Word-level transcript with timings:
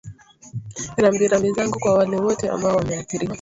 rambirambi 0.97 1.51
zangu 1.53 1.79
kwa 1.79 1.93
wale 1.93 2.17
wote 2.17 2.49
ambao 2.49 2.75
wameathiriwa 2.77 3.29